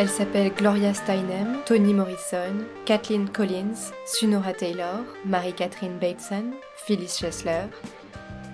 [0.00, 7.64] Elle s'appelle Gloria Steinem, Toni Morrison, Kathleen Collins, Sunora Taylor, Marie-Catherine Bateson, Phyllis Chesler.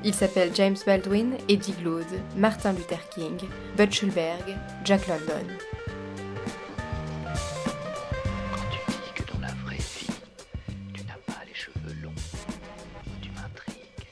[0.04, 3.36] Il s'appelle James Baldwin, Eddie Glaude, Martin Luther King,
[3.76, 5.46] Bud Schulberg, Jack London.
[8.54, 10.08] Quand tu dis que dans la vraie vie,
[10.94, 12.14] tu n'as pas les cheveux longs,
[13.20, 14.08] tu m'intrigues.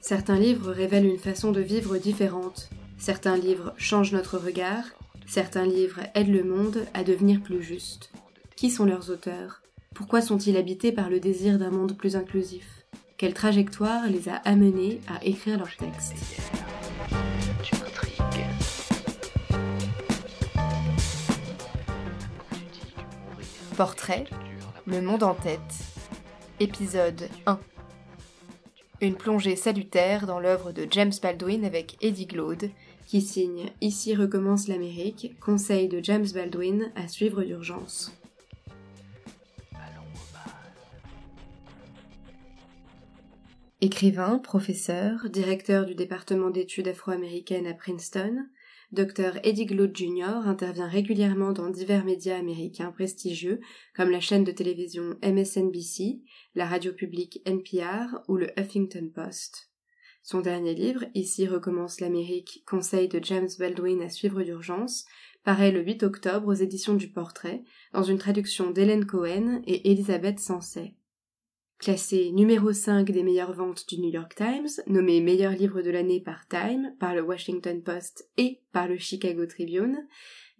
[0.00, 2.70] Certains livres révèlent une façon de vivre différente.
[2.96, 4.84] Certains livres changent notre regard.
[5.34, 8.12] Certains livres aident le monde à devenir plus juste.
[8.54, 9.62] Qui sont leurs auteurs?
[9.94, 12.84] Pourquoi sont-ils habités par le désir d'un monde plus inclusif?
[13.16, 16.12] Quelle trajectoire les a amenés à écrire leurs textes?
[17.62, 18.44] Tu m'intrigues.
[23.74, 24.24] Portrait,
[24.84, 25.60] le monde en tête.
[26.60, 27.58] Épisode 1.
[29.00, 32.70] Une plongée salutaire dans l'œuvre de James Baldwin avec Eddie Glaude,
[33.12, 38.10] qui signe Ici recommence l'Amérique, conseil de James Baldwin à suivre d'urgence.
[43.82, 48.46] Écrivain, professeur, directeur du département d'études afro-américaines à Princeton,
[48.92, 50.46] Dr Eddie Glaude Jr.
[50.46, 53.60] intervient régulièrement dans divers médias américains prestigieux
[53.94, 56.22] comme la chaîne de télévision MSNBC,
[56.54, 59.71] la radio publique NPR ou le Huffington Post.
[60.22, 65.04] Son dernier livre, Ici recommence l'Amérique, conseil de James Baldwin à suivre d'urgence,
[65.44, 70.38] paraît le 8 octobre aux éditions du Portrait, dans une traduction d'Hélène Cohen et Elisabeth
[70.38, 70.94] Sansay.
[71.78, 76.20] Classé numéro 5 des meilleures ventes du New York Times, nommé meilleur livre de l'année
[76.20, 80.06] par Time, par le Washington Post et par le Chicago Tribune,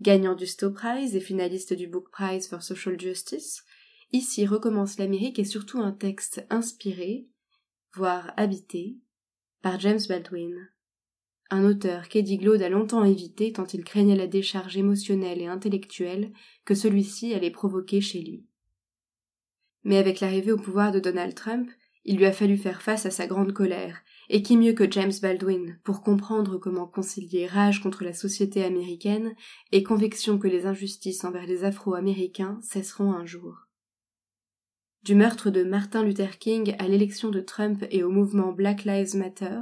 [0.01, 3.63] gagnant du Stowe Prize et finaliste du Book Prize for Social Justice,
[4.11, 7.29] ici recommence l'Amérique est surtout un texte inspiré,
[7.95, 8.97] voire habité,
[9.63, 10.69] par James Baldwin.
[11.51, 16.33] Un auteur qu'Eddie Glaude a longtemps évité tant il craignait la décharge émotionnelle et intellectuelle
[16.65, 18.45] que celui-ci allait provoquer chez lui.
[19.85, 21.71] Mais avec l'arrivée au pouvoir de Donald Trump,
[22.05, 25.13] il lui a fallu faire face à sa grande colère, et qui mieux que James
[25.21, 29.35] Baldwin pour comprendre comment concilier rage contre la société américaine
[29.71, 33.62] et conviction que les injustices envers les Afro-Américains cesseront un jour.
[35.03, 39.17] Du meurtre de Martin Luther King à l'élection de Trump et au mouvement Black Lives
[39.17, 39.61] Matter,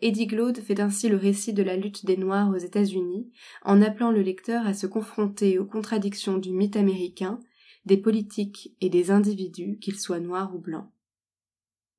[0.00, 3.30] Eddie Glaude fait ainsi le récit de la lutte des Noirs aux États-Unis,
[3.62, 7.38] en appelant le lecteur à se confronter aux contradictions du mythe américain,
[7.84, 10.90] des politiques et des individus, qu'ils soient noirs ou blancs.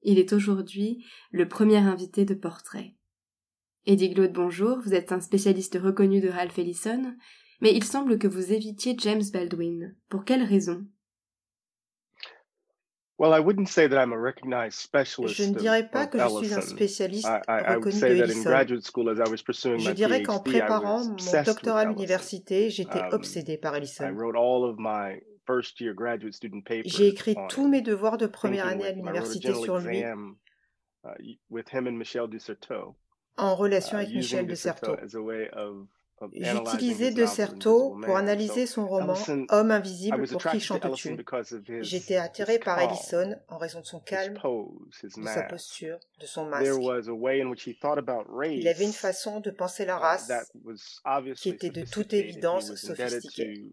[0.02, 2.96] Il est aujourd'hui le premier invité de Portrait.
[3.86, 7.16] Eddie Glaude, bonjour, vous êtes un spécialiste reconnu de Ralph Ellison,
[7.62, 9.96] mais il semble que vous évitiez James Baldwin.
[10.10, 10.92] Pour quelle raison Well, I wouldn't say
[11.84, 13.25] that I'm a recognized specialist Je
[15.44, 18.50] ne dirais pas que je suis un spécialiste reconnu de say that in Ellison.
[18.50, 21.81] graduate school, as I was pursuing Je my dirais qu'en préparant was mon obsessed doctorat
[21.81, 24.16] à l'université, j'étais Um, obsédé par I Ellison.
[24.16, 28.28] wrote all of my first year graduate student papers J'ai écrit tous mes devoirs de
[28.28, 30.35] première année à l'université sur lui, exam,
[31.06, 31.38] uh,
[33.38, 34.96] en relation uh, avec Michel de Certeau.
[36.31, 39.16] J'utilisais de Certeau pour analyser So son roman
[39.50, 41.16] Homme invisible pour qui attracted to chante Ellison tu.
[41.16, 46.00] because of his, J'étais attiré par Ellison en raison de son calme, de sa posture,
[46.19, 46.66] de son masque.
[48.52, 50.31] Il avait une façon de penser la uh, race.
[51.35, 53.66] qui était de toute évidence sophistiquée.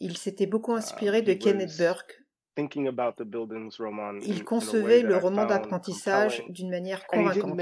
[0.00, 2.23] Il s'était beaucoup Uh, inspiré de Kenneth Burke.
[2.56, 7.60] Il concevait le roman d'apprentissage d'une manière convaincante.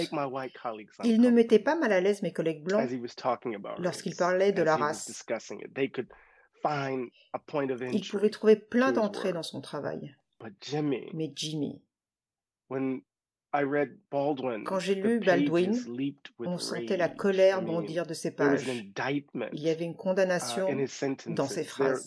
[1.05, 3.81] Il ne mettait pas mal à l'aise mes collègues blancs as he was talking about
[3.81, 5.07] lorsqu'il parlait de la race.
[5.07, 5.75] discussing it.
[5.75, 6.09] They could
[6.63, 8.09] find a point of Il entry.
[8.11, 10.15] pouvait trouver plein d'entrées dans son travail.
[10.43, 11.81] Mais Jimmy,
[12.69, 13.03] when
[13.55, 15.75] I read Baldwin, Quand j'ai lu Baldwin,
[16.39, 18.67] on sentait la colère bondir de ses pages.
[18.67, 20.69] Il y avait une uh, condamnation.
[20.87, 21.35] sentences.
[21.35, 22.07] dans ses phrases.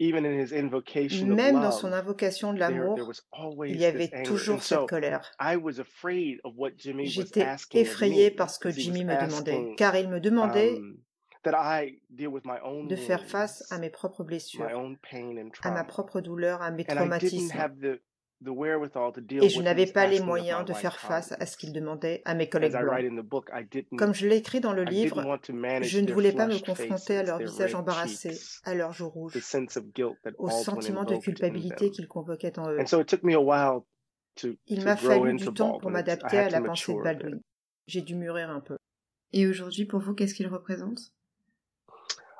[0.00, 5.30] Même dans son invocation de l'amour, was always il y avait toujours cette colère.
[5.40, 9.74] I was afraid of what Jimmy was J'étais effrayée me, parce que Jimmy me demandait,
[9.76, 10.96] car il me demandait um,
[12.86, 14.68] de faire face à mes propres blessures,
[15.62, 17.52] à ma propre douleur, à mes traumatismes.
[18.42, 22.48] Et je n'avais pas les moyens de faire face à ce qu'il demandait à mes
[22.48, 23.84] collègues blancs.
[23.98, 25.22] Comme je l'ai écrit dans le livre,
[25.82, 29.36] je ne voulais pas me confronter à leur visage embarrassé, à leurs joues rouges,
[30.38, 31.90] au sentiment de culpabilité them.
[31.90, 32.80] qu'il convoquait en eux.
[32.80, 33.82] And so it took me a while
[34.36, 37.02] to, Il to m'a fallu du temps pour m'adapter à la pensée de.
[37.02, 37.40] Baldwin.
[37.86, 38.76] J'ai dû mûrir un peu.
[39.32, 41.12] Et aujourd'hui, pour vous, qu'est-ce qu'il représente
[41.88, 42.39] oh, he represents the most insightful critic.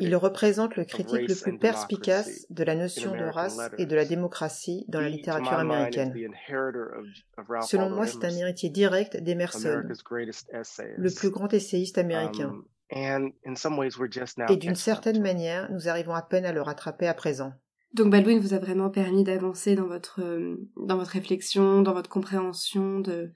[0.00, 3.16] Il représente le critique le race plus and perspicace democracy de la in notion de
[3.16, 3.96] American race et de letters.
[3.96, 6.12] la démocratie dans la littérature américaine.
[6.12, 7.06] the inheritor of,
[7.38, 10.98] of Ralph Selon Waldo moi, c'est un Emerson, héritier direct d'Emerson, America's greatest essayist.
[10.98, 12.50] le plus grand essayiste américain.
[12.50, 15.88] Um, and in some ways, we're just now Et d'une catching up certaine manière, nous
[15.88, 17.52] arrivons à peine à le rattraper à présent.
[17.94, 22.10] Donc Baldwin vous a vraiment permis d'avancer dans votre euh, dans votre réflexion, dans votre
[22.10, 23.32] compréhension de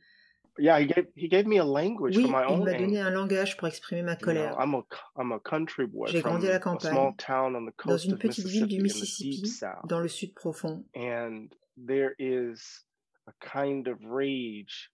[0.59, 3.01] Yeah, he gave he gave me a language Oui, for my il own m'a donné
[3.01, 4.57] un langage pour exprimer ma You know, colère.
[4.61, 4.83] I'm a
[5.17, 7.73] I'm a country boy J'ai from grandi à la a small campagne, town on the
[7.77, 10.85] dans coast une of petite ville du Mississippi dans le sud profond.
[10.95, 12.85] and there is
[13.27, 14.91] a kind of rage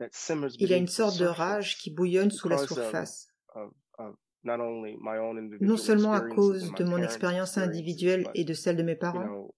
[0.00, 3.70] that simmers Il y a une sorte de rage qui bouillonne sous la surface, of,
[3.98, 8.54] of not only my own non seulement à cause de mon expérience individuelle et de
[8.54, 9.54] celle de mes parents,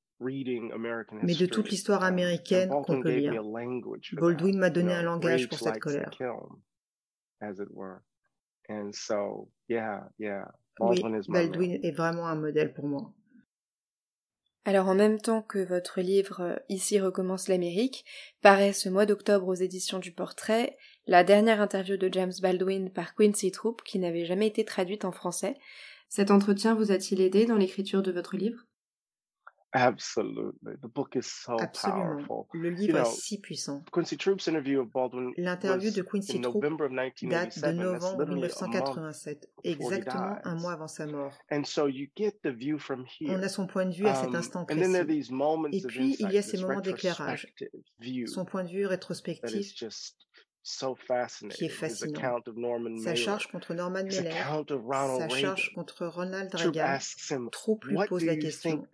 [1.23, 1.71] mais de toute history.
[1.71, 3.33] l'histoire américaine qu'on Baldwin peut lire.
[3.33, 4.21] a language for that.
[4.21, 6.11] Baldwin m'a donné un langage pour cette colère.
[6.11, 6.61] kiln,
[7.41, 8.01] as it were.
[8.69, 10.49] And so, yeah, yeah,
[10.81, 13.13] Oui, Baldwin est vraiment un modèle pour moi.
[14.65, 18.05] Alors en même temps que votre livre Ici recommence l'Amérique,
[18.43, 20.77] paraît ce mois d'octobre aux éditions du Portrait
[21.09, 25.11] la dernière interview de James Baldwin par Quincy Troop qui n'avait jamais été traduite en
[25.11, 25.57] français.
[26.09, 28.65] Cet entretien vous a-t-il aidé dans l'écriture de votre livre?
[29.75, 30.75] Absolutely.
[30.83, 32.27] The book is so Absolument.
[32.27, 32.47] powerful.
[32.53, 33.83] Le livre know, est si puissant.
[33.91, 37.31] Quincy Troop's interview of Baldwin L'interview de Quincy in Troop date de 1987.
[37.31, 37.57] That's
[38.03, 41.33] novembre literally a month 1987, before he exactement un mois avant sa mort.
[41.51, 43.33] And so you get the view from here.
[43.35, 45.19] On a son point de vue à cet Um, instant and then there are précis.
[45.29, 47.47] these moments Et of puis, il y a ces moments d'éclairage,
[48.27, 49.75] son point de vue rétrospectif
[51.51, 52.21] qui est fascinant.
[52.99, 54.31] Sa Mailer, charge contre Norman Mailer,
[55.19, 56.99] sa charge contre Ronald Reagan.
[57.51, 58.87] Troop lui pose la question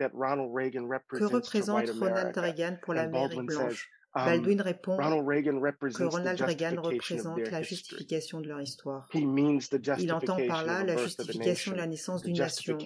[1.09, 2.37] Que représente Ronald?
[2.37, 3.89] Reagan pour l'Amérique blanche?
[4.15, 9.07] um, Baldwin répond que Ronald Reagan représente la justification de leur histoire.
[9.13, 12.77] Il entend par là la justification de la naissance d'une nation,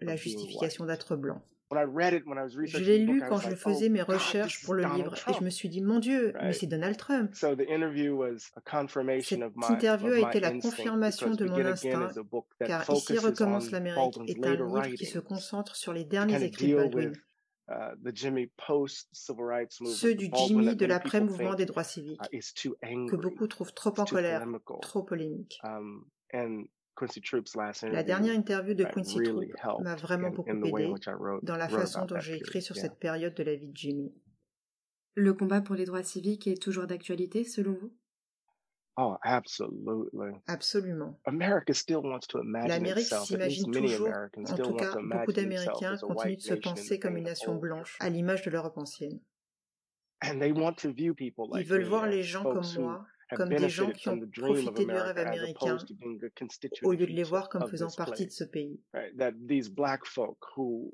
[0.00, 1.42] la justification d'être blanc.
[1.70, 5.50] Je l'ai lu quand je faisais oh mes recherches pour le livre et je me
[5.50, 7.34] suis dit, mon Dieu, mais c'est Donald Trump.
[7.34, 11.44] So the interview was a confirmation Cette of my, interview a été la confirmation de
[11.44, 12.10] mon instinct,
[12.64, 16.76] car Ici recommence l'Amérique est un livre qui se concentre sur les derniers écrits de
[16.76, 17.18] Baldwin, with
[17.68, 21.84] uh, the Jimmy Post civil rights ceux movement, du Jimmy de l'après-mouvement des think droits
[21.84, 24.46] civiques, uh, que beaucoup trouvent trop en colère,
[24.80, 25.60] trop polémique.
[27.00, 30.92] And Quincy Troop's last La dernière interview de Quincy really Troop m'a vraiment beaucoup aidé
[31.42, 32.84] dans la façon dont j'ai écrit sur Yeah.
[32.84, 34.12] cette période de la vie de Jimmy.
[35.14, 37.92] Le combat pour les droits civiques est toujours d'actualité selon vous?
[38.96, 40.40] Oh, absolutely.
[40.48, 41.20] Absolument.
[41.24, 46.40] America still wants to imagine L'Amérique s'imagine toujours, en tout cas, beaucoup d'Américains continuent de
[46.40, 49.20] se penser comme une nation blanche, à l'image de l'Europe ancienne.
[50.20, 53.06] And they want to view people Ils like veulent me voir les gens comme moi
[53.34, 55.76] comme des gens qui ont profité du rêve américain
[56.82, 58.80] au lieu de les voir comme faisant partie de ce pays.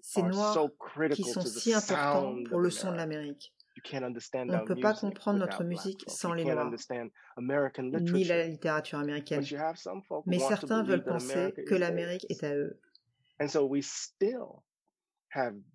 [0.02, 0.76] Ces Noirs so
[1.12, 3.52] qui sont si importants pour le son de l'Amérique.
[3.92, 6.72] On ne peut pas comprendre notre musique sans les Noirs,
[7.38, 9.44] ni la littérature américaine.
[10.26, 12.80] Mais certains veulent penser que l'Amérique est à eux.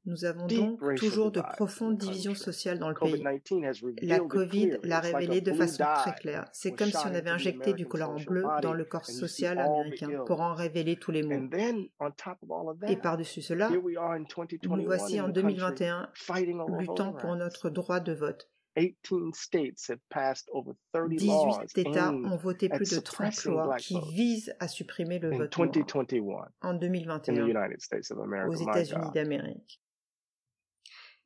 [0.05, 3.21] Nous avons donc toujours de profondes divisions sociales dans le pays.
[3.21, 6.45] COVID-19 has La Covid l'a révélé de façon très claire.
[6.53, 10.41] C'est comme si on avait injecté du colorant bleu dans le corps social américain pour
[10.41, 15.55] en révéler tous les of Et par-dessus cela, nous 2021 voici en in the country
[15.55, 18.49] 2021 fighting over luttant pour notre droit de vote.
[18.79, 23.51] 18 states have passed over 30 18 laws États ont voté plus de 30 suppressing
[23.51, 27.81] lois qui visent à supprimer le in vote noir 2021 en in the 2021 United
[27.81, 29.81] States of aux États-Unis d'Amérique.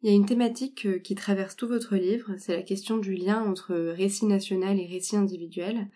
[0.02, 3.14] Il y a une thématique euh, qui traverse tout votre livre, c'est la question du
[3.14, 5.88] lien entre récit national et récit individuel,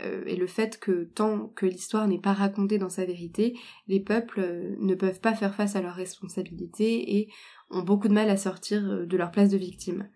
[0.00, 4.00] euh, et le fait que tant que l'histoire n'est pas racontée dans sa vérité, les
[4.00, 7.28] peuples euh, ne peuvent pas faire face à leurs responsabilités et
[7.70, 10.08] ont beaucoup de mal à sortir euh, de leur place de victime.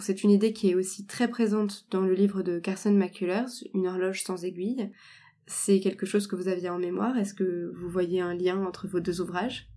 [0.00, 3.86] C'est une idée qui est aussi très présente dans le livre de Carson McCullers, Une
[3.86, 4.90] horloge sans aiguille.
[5.46, 7.16] C'est quelque chose que vous aviez en mémoire.
[7.18, 9.68] Est-ce que vous voyez un lien entre vos deux ouvrages?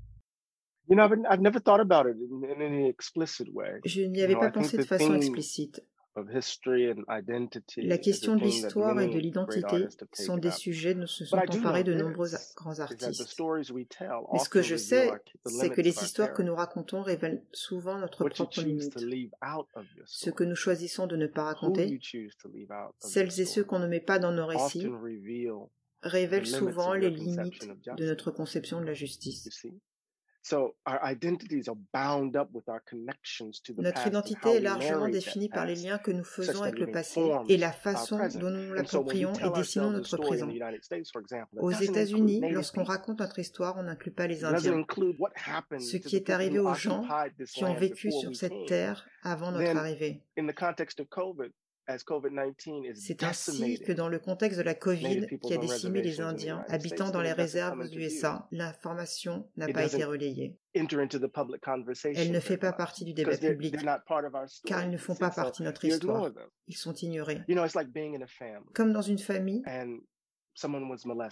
[0.90, 3.82] You know, I've, I've never thought about it in, in any explicit way.
[3.84, 5.82] Je n'y avais pas pensé de façon explicite.
[7.78, 11.94] La question de l'histoire et de l'identité sont des sujets dont se sont emparés de
[11.94, 13.38] nombreux grands artistes.
[14.34, 15.12] Mais ce que je sais,
[15.46, 18.98] c'est que les histoires que nous racontons révèlent souvent notre propre limite.
[20.06, 22.00] Ce que nous choisissons de ne pas raconter,
[23.00, 24.88] celles et ceux qu'on ne met pas dans nos récits,
[26.02, 29.50] révèlent souvent les limites de notre conception de la justice.
[33.78, 37.58] Notre identité est largement définie par les liens que nous faisons avec le passé et
[37.58, 40.50] la our façon dont nous l'approprions et dessinons notre présent.
[41.58, 44.86] Aux États-Unis, lorsqu'on raconte notre histoire, on n'inclut pas les Indiens.
[45.80, 47.06] Ce to qui the est arrivé aux gens
[47.54, 50.22] qui ont vécu sur cette terre avant notre arrivée.
[51.88, 54.64] In the context of COVID, as COVID-19 is C'est ainsi que dans le contexte de
[54.64, 58.02] la Covid qui a décimé les Indiens habitant dans les réserves view.
[58.02, 60.58] USA, l'information n'a pas été relayée.
[60.74, 63.76] Elle ne fait pas partie du débat public
[64.66, 66.32] car ils ne font pas partie de notre histoire.
[66.68, 67.42] Ils sont ignorés.
[68.74, 69.64] Comme dans une famille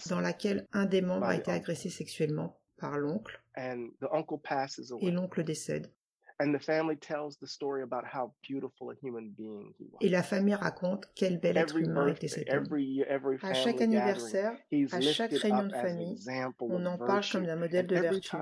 [0.08, 5.90] dans laquelle un des membres a été agressé sexuellement par l'oncle et l'oncle décède.
[6.38, 9.98] And the family tells the story about how beautiful a human being he was.
[10.00, 12.64] Et la famille raconte quel bel être humain était cet homme.
[12.64, 14.56] every year, every À chaque anniversaire,
[14.92, 16.18] à chaque réunion de famille,
[16.60, 18.36] on en parle comme d'un modèle de vertu.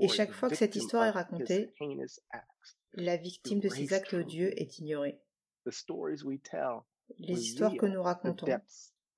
[0.00, 1.72] Et chaque fois que cette histoire est racontée,
[2.94, 5.20] la victime de ces actes odieux est ignorée.
[5.66, 6.84] the stories we tell
[7.18, 8.46] Les histoires que nous racontons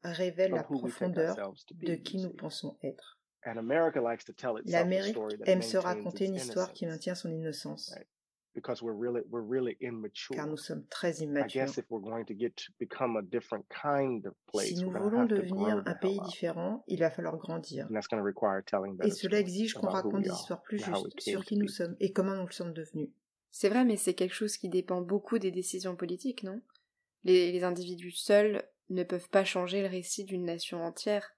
[0.02, 1.36] révèlent la profondeur
[1.72, 3.17] de qui nous pensons être.
[3.44, 5.16] And America likes to tell itself a L'Amérique
[5.46, 8.06] aime se raconter une histoire qui maintient son innocence, Right.
[8.54, 10.46] because we're really we're really car immature.
[10.46, 11.52] nous sommes très I immatures.
[11.54, 14.90] guess if we're going to get to become a different kind of place, Si nous
[14.90, 17.86] we're going to voulons devenir un pays différent, il va falloir grandir.
[17.88, 20.22] And that's going to require telling Et cela stories exige qu'on about who raconte we
[20.24, 22.46] des are histoires plus and how we justes sur qui nous sommes et comment nous
[22.46, 23.10] le sommes devenus.
[23.52, 26.60] C'est vrai, mais c'est quelque chose qui dépend beaucoup des décisions politiques, non?
[27.24, 31.34] Les, les individus seuls ne peuvent pas changer le récit d'une nation entière.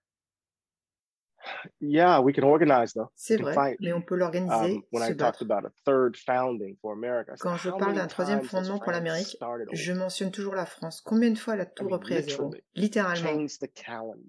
[1.80, 3.10] Yeah, we can organize though.
[3.14, 3.78] C'est vrai, fight.
[3.80, 5.42] mais on peut l'organiser, Um, when se I talked battre.
[5.44, 8.92] about a third founding for America, I said, Quand je parle d'un troisième fondement pour
[8.92, 9.36] l'Amérique,
[9.72, 11.00] je mentionne toujours la France.
[11.00, 12.54] Combien de fois elle a tout I mean, repris à zéro?
[12.74, 13.46] Littéralement,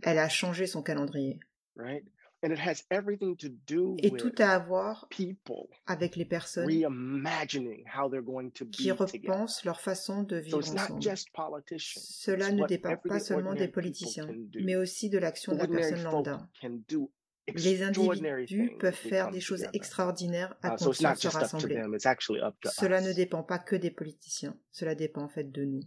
[0.04, 1.40] elle a changé son calendrier.
[1.76, 2.06] right?
[2.44, 6.26] And it has everything to do Et with tout a à voir people avec les
[6.26, 9.30] personnes reimagining how they're going to qui be together.
[9.30, 11.04] repensent leur façon de vivre ensemble.
[11.78, 14.60] Cela It's ne dépend pas seulement des ordinary people politiciens, can do.
[14.64, 16.50] mais aussi de l'action de la personne lambda.
[17.54, 21.26] Les extraordinary individus things peuvent faire des choses extraordinaires à Uh, condition de se just
[21.26, 21.76] up to rassembler.
[21.76, 25.30] them, it's actually up to Cela ne dépend pas que des politiciens, cela dépend en
[25.30, 25.82] fait de nous.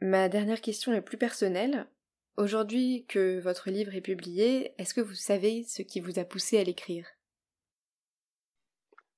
[0.00, 1.86] Ma dernière question est plus personnelle.
[2.36, 6.58] Aujourd'hui que votre livre est publié, est-ce que vous savez ce qui vous a poussé
[6.58, 7.06] à l'écrire?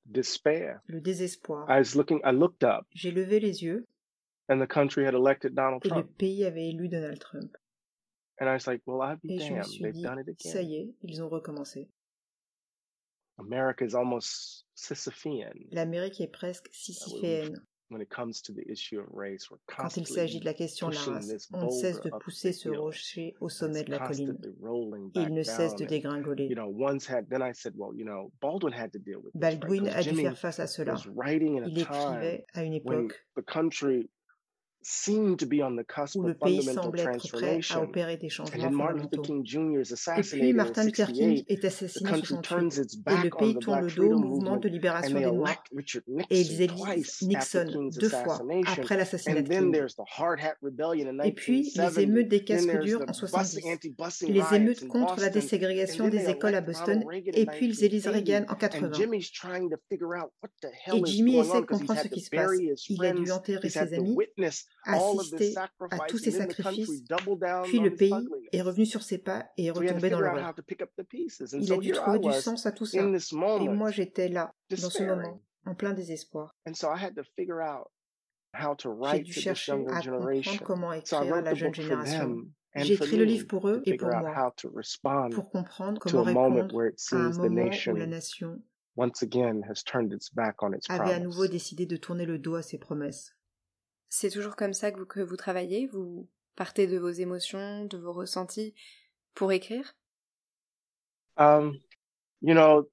[0.06, 0.80] Despair.
[0.86, 1.66] Le désespoir.
[1.70, 3.86] I was looking, I looked up, J'ai levé les yeux
[4.48, 6.18] and the country had elected Donald et le Trump.
[6.18, 7.56] pays avait élu Donald Trump.
[8.40, 9.64] And I was like, well, I'd be Et je me damned.
[9.70, 10.68] suis They've dit, done it ça again.
[10.68, 11.88] y est, ils ont recommencé.
[13.38, 17.64] America is almost Sisyphean L'Amérique est presque sisyphéenne.
[17.90, 19.50] When it comes to the issue of race.
[19.50, 22.52] We're Quand il s'agit de la question de la race, on ne cesse de pousser
[22.52, 24.38] ce rocher au sommet de la colline.
[25.14, 26.46] il ne cesse de dégringoler.
[26.46, 27.28] you know, one's had.
[27.28, 28.72] Then I said, well, you know, Baldwin
[29.88, 30.96] a dû faire face à cela.
[31.66, 33.24] Il écrivait à une époque
[36.16, 37.82] où le pays semblait être prêt à transformation.
[37.82, 39.22] opérer des And changements then Martin Luther fondamentaux.
[39.22, 39.58] King Jr.
[39.58, 41.44] is Et puis assassinated in Martin Luther King 68.
[41.48, 43.80] est The assassiné en country turns 68 its et le back on pays the tourne
[43.80, 46.02] Black le dos au Freedom mouvement Movement de and libération they des Noirs elect Richard
[46.30, 48.82] et ils Nixon élisent Nixon deux fois assassination.
[48.82, 49.72] après l'assassinat And de then King.
[49.72, 51.98] there's the Hard Hat Rebellion in Et puis les 1970.
[52.02, 55.08] émeutes des casques durs the en busing, 70 anti-busing et les riots émeutes in contre
[55.20, 55.32] la Boston.
[55.40, 58.12] déségrégation des écoles à Boston et puis ils élisent 1980.
[58.14, 58.92] Reagan en And 80.
[58.92, 62.20] Jimmy's trying to figure out what the hell Et Jimmy essaie de comprendre ce qui
[62.20, 62.50] se passe.
[62.88, 64.16] Il a dû enterrer ses amis,
[64.84, 67.04] assister à tous ces sacrifices,
[67.64, 68.12] puis le pays
[68.52, 70.54] est revenu sur ses pas et est retombé dans l'horreur.
[71.52, 72.98] Il a dû trouver du sens à tout ça.
[73.00, 76.54] Et moi j'étais là, dans ce moment, en plein désespoir.
[76.66, 77.88] And so I had to figure out
[78.54, 82.44] how to J'ai write dû chercher à comprendre comment écrire à la jeune génération.
[82.76, 84.52] J'ai écrit le livre pour eux et pour moi,
[85.30, 86.80] pour comprendre comment répondre
[87.12, 88.62] à un moment où la nation nation
[88.96, 92.38] once again has turned its back on its avait à nouveau décidé de tourner le
[92.38, 93.34] dos à ses promesses.
[94.16, 95.88] C'est toujours comme ça que vous, que vous travaillez?
[95.88, 98.72] Vous partez de vos émotions, de vos ressentis
[99.34, 99.96] pour écrire?
[101.36, 101.80] Um,
[102.40, 102.88] you know,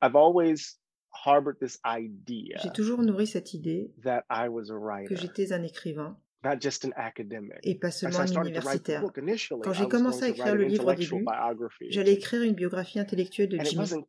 [0.00, 0.78] I've always
[1.10, 5.62] harbored this idea J'ai toujours nourri cette idée that I was a que j'étais un
[5.62, 7.58] écrivain not just an academic.
[7.62, 9.02] et pas As seulement I un universitaire.
[9.02, 11.18] Quand I j'ai was commencé going à to écrire write le an livre au intellectual
[11.20, 14.04] début, biography, j'allais écrire une biographie intellectuelle de Jimmy,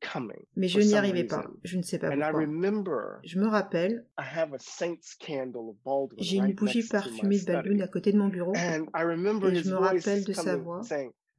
[0.56, 1.48] mais je n'y arrivais pas.
[1.64, 2.32] Je ne sais pas pourquoi.
[2.32, 6.92] remember Je me rappelle, I have a saint's candle of Baldwin j'ai une bougie next
[6.92, 7.46] to my parfumée de.
[7.46, 10.58] Baldwin à côté de mon bureau And I remember et je me rappelle de sa
[10.58, 10.82] voix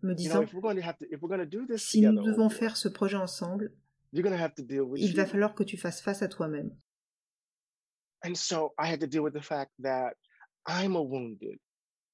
[0.02, 2.00] me disant if we're going to have to, if we're going to do this si
[2.00, 3.72] nous together, devons faire ce projet ensemble,
[4.12, 6.70] il va falloir que tu fasses face à toi-même.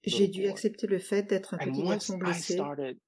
[0.04, 2.98] J'ai dû accepter le fait d'être un petit once garçon I blessé started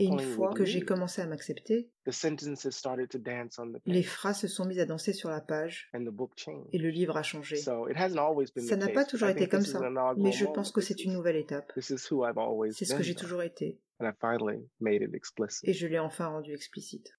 [0.00, 3.72] Et une fois que j'ai me, commencé à m'accepter, the sentences started to dance on
[3.72, 6.32] the les page, phrases se sont mises à danser sur la page and the book
[6.36, 6.68] changed.
[6.72, 7.56] et le livre a changé.
[7.56, 9.80] So it hasn't always been Ça n'a pas toujours été comme ça,
[10.16, 11.72] mais je pense que This c'est une is- nouvelle étape.
[11.74, 14.66] This is who I've always C'est ce been, que j'ai toujours été, and I finally
[14.80, 15.68] made it explicit.
[15.68, 17.10] et je l'ai enfin rendu explicite.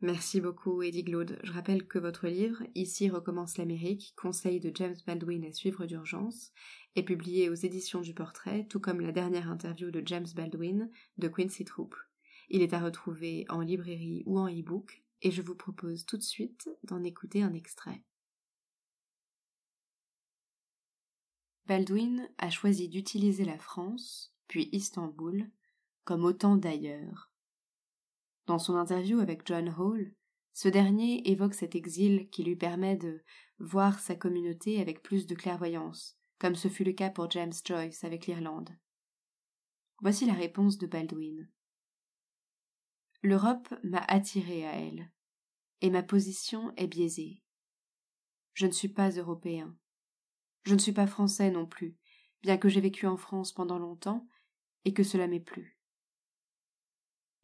[0.00, 1.38] Merci beaucoup, Eddie Glaude.
[1.42, 6.52] Je rappelle que votre livre, Ici recommence l'Amérique, conseil de James Baldwin à suivre d'urgence,
[6.94, 11.28] est publié aux éditions du Portrait, tout comme la dernière interview de James Baldwin de
[11.28, 11.94] Quincy Troop.
[12.48, 16.22] Il est à retrouver en librairie ou en e-book, et je vous propose tout de
[16.22, 18.02] suite d'en écouter un extrait.
[21.66, 25.50] Baldwin a choisi d'utiliser la France, puis Istanbul,
[26.04, 27.27] comme autant d'ailleurs.
[28.48, 30.10] Dans son interview avec John Hall,
[30.54, 33.22] ce dernier évoque cet exil qui lui permet de
[33.58, 38.04] voir sa communauté avec plus de clairvoyance, comme ce fut le cas pour James Joyce
[38.04, 38.70] avec l'Irlande.
[40.00, 41.46] Voici la réponse de Baldwin.
[43.22, 45.12] L'Europe m'a attiré à elle,
[45.82, 47.42] et ma position est biaisée.
[48.54, 49.76] Je ne suis pas européen.
[50.62, 51.98] Je ne suis pas français non plus,
[52.40, 54.26] bien que j'ai vécu en France pendant longtemps
[54.86, 55.77] et que cela m'ait plu.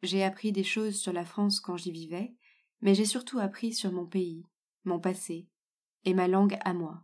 [0.05, 2.35] J'ai appris des choses sur la France quand j'y vivais,
[2.81, 4.45] mais j'ai surtout appris sur mon pays,
[4.83, 5.47] mon passé,
[6.03, 7.03] et ma langue à moi.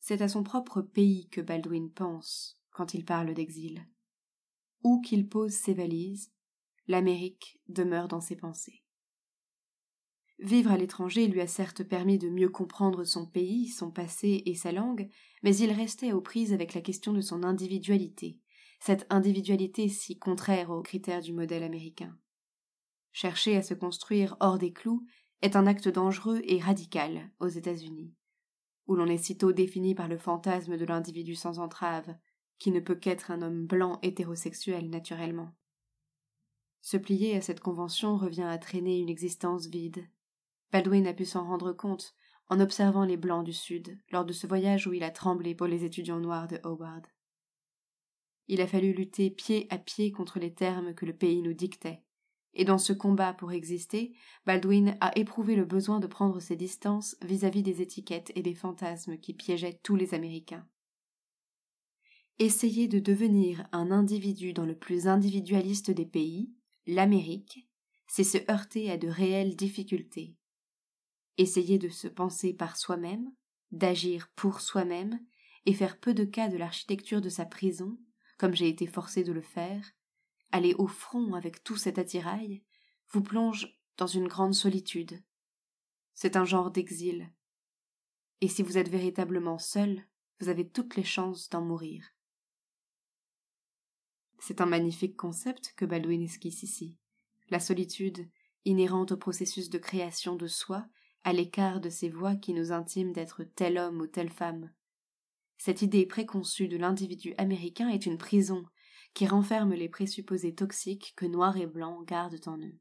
[0.00, 3.86] C'est à son propre pays que Baldwin pense quand il parle d'exil.
[4.82, 6.32] Où qu'il pose ses valises,
[6.88, 8.82] l'Amérique demeure dans ses pensées.
[10.38, 14.54] Vivre à l'étranger lui a certes permis de mieux comprendre son pays, son passé et
[14.54, 15.10] sa langue,
[15.42, 18.38] mais il restait aux prises avec la question de son individualité,
[18.78, 22.16] cette individualité si contraire aux critères du modèle américain.
[23.12, 25.06] Chercher à se construire hors des clous
[25.42, 28.14] est un acte dangereux et radical aux États-Unis,
[28.86, 32.14] où l'on est sitôt défini par le fantasme de l'individu sans entrave,
[32.58, 35.52] qui ne peut qu'être un homme blanc hétérosexuel naturellement.
[36.80, 40.06] Se plier à cette convention revient à traîner une existence vide.
[40.72, 42.14] Baldwin a pu s'en rendre compte
[42.48, 45.66] en observant les blancs du Sud lors de ce voyage où il a tremblé pour
[45.66, 47.06] les étudiants noirs de Howard.
[48.48, 52.02] Il a fallu lutter pied à pied contre les termes que le pays nous dictait,
[52.54, 54.14] et dans ce combat pour exister,
[54.46, 59.18] Baldwin a éprouvé le besoin de prendre ses distances vis-à-vis des étiquettes et des fantasmes
[59.18, 60.66] qui piégeaient tous les Américains.
[62.38, 66.50] Essayer de devenir un individu dans le plus individualiste des pays,
[66.86, 67.68] l'Amérique,
[68.06, 70.34] c'est se heurter à de réelles difficultés.
[71.36, 73.30] Essayer de se penser par soi-même,
[73.70, 75.18] d'agir pour soi-même,
[75.66, 77.98] et faire peu de cas de l'architecture de sa prison,
[78.36, 79.92] comme j'ai été forcé de le faire,
[80.52, 82.62] aller au front avec tout cet attirail,
[83.10, 85.22] vous plonge dans une grande solitude.
[86.14, 87.30] C'est un genre d'exil.
[88.40, 90.04] Et si vous êtes véritablement seul,
[90.40, 92.04] vous avez toutes les chances d'en mourir.
[94.38, 96.96] C'est un magnifique concept que Baldwin esquisse ici.
[97.48, 98.28] La solitude,
[98.64, 100.86] inhérente au processus de création de soi,
[101.24, 104.70] à l'écart de ces voix qui nous intiment d'être tel homme ou telle femme.
[105.58, 108.64] Cette idée préconçue de l'individu américain est une prison
[109.14, 112.78] qui renferme les présupposés toxiques que noir et blanc gardent en eux.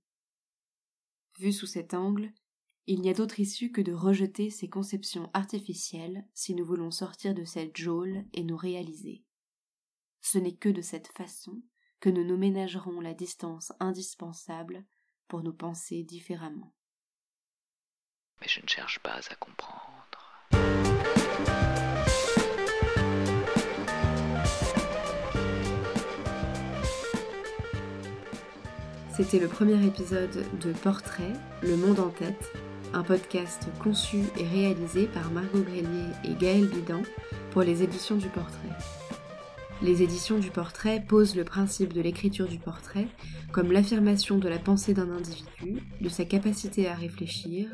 [1.39, 2.33] Vu sous cet angle,
[2.87, 7.33] il n'y a d'autre issue que de rejeter ces conceptions artificielles si nous voulons sortir
[7.33, 9.23] de cette geôle et nous réaliser.
[10.21, 11.61] Ce n'est que de cette façon
[11.99, 14.85] que nous nous ménagerons la distance indispensable
[15.27, 16.73] pour nous penser différemment.
[18.41, 20.04] Mais je ne cherche pas à comprendre.
[29.15, 31.31] C'était le premier épisode de Portrait,
[31.63, 32.51] Le Monde en tête,
[32.93, 37.01] un podcast conçu et réalisé par Margot Grélier et Gaël Bidan
[37.51, 38.75] pour les éditions du Portrait.
[39.81, 43.07] Les éditions du Portrait posent le principe de l'écriture du portrait
[43.53, 47.69] comme l'affirmation de la pensée d'un individu, de sa capacité à réfléchir,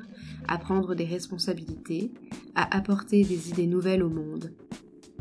[0.47, 2.11] à prendre des responsabilités,
[2.53, 4.53] à apporter des idées nouvelles au monde.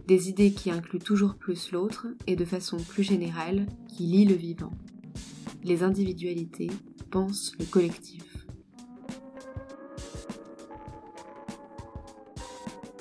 [0.06, 4.34] Des idées qui incluent toujours plus l'autre et de façon plus générale qui lient le
[4.34, 4.72] vivant
[5.62, 6.70] les individualités
[7.10, 8.24] pensent le collectif.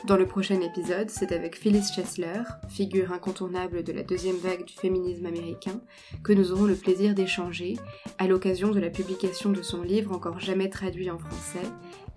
[0.09, 4.73] Dans le prochain épisode, c'est avec Phyllis Chesler, figure incontournable de la deuxième vague du
[4.73, 5.81] féminisme américain,
[6.23, 7.77] que nous aurons le plaisir d'échanger
[8.17, 11.67] à l'occasion de la publication de son livre encore jamais traduit en français,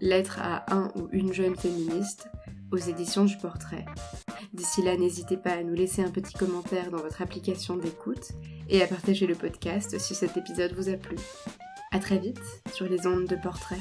[0.00, 2.28] Lettre à un ou une jeune féministe,
[2.70, 3.85] aux éditions du Portrait.
[4.55, 8.33] D'ici là, n'hésitez pas à nous laisser un petit commentaire dans votre application d'écoute
[8.68, 11.16] et à partager le podcast si cet épisode vous a plu.
[11.92, 12.40] À très vite
[12.72, 13.81] sur les ondes de Portrait.